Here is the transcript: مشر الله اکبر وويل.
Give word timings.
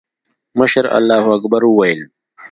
مشر 0.59 0.85
الله 0.97 1.23
اکبر 1.37 1.61
وويل. 1.67 1.99